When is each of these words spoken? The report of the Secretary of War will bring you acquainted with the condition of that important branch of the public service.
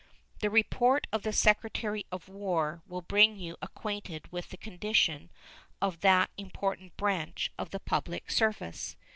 The 0.39 0.49
report 0.49 1.05
of 1.11 1.21
the 1.21 1.31
Secretary 1.31 2.07
of 2.11 2.27
War 2.27 2.81
will 2.87 3.03
bring 3.03 3.37
you 3.37 3.55
acquainted 3.61 4.31
with 4.31 4.49
the 4.49 4.57
condition 4.57 5.29
of 5.79 5.99
that 6.01 6.31
important 6.39 6.97
branch 6.97 7.51
of 7.59 7.69
the 7.69 7.79
public 7.79 8.31
service. 8.31 8.95